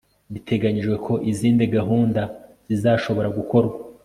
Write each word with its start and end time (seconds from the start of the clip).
biteganyijwe 0.33 0.95
ko 1.05 1.13
izindi 1.31 1.63
gahunda 1.75 2.21
zizashobora 2.67 3.27
gukorwa 3.37 3.77